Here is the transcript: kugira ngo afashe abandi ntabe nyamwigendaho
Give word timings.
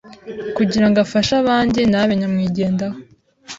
kugira 0.57 0.85
ngo 0.87 0.97
afashe 1.05 1.33
abandi 1.41 1.79
ntabe 1.91 2.13
nyamwigendaho 2.19 2.97